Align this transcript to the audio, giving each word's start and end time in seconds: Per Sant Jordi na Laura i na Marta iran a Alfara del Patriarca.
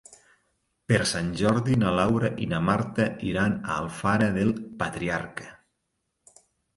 Per 0.91 0.97
Sant 1.09 1.27
Jordi 1.41 1.75
na 1.81 1.91
Laura 1.99 2.31
i 2.45 2.47
na 2.53 2.61
Marta 2.69 3.05
iran 3.33 3.53
a 3.57 3.75
Alfara 3.81 4.31
del 4.39 4.55
Patriarca. 4.81 5.51